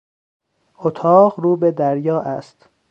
اتاق 0.79 1.39
رو 1.39 1.55
به 1.55 1.71
دریا 1.71 2.19
است. 2.21 2.69